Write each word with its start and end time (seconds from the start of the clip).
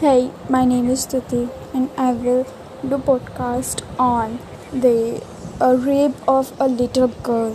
Hey, 0.00 0.30
my 0.48 0.64
name 0.64 0.88
is 0.88 1.04
Tuti, 1.04 1.50
and 1.74 1.90
I 1.94 2.12
will 2.12 2.44
do 2.82 2.96
podcast 3.08 3.82
on 3.98 4.38
the 4.72 5.22
uh, 5.60 5.74
rape 5.76 6.16
of 6.26 6.54
a 6.58 6.66
little 6.66 7.08
girl. 7.08 7.54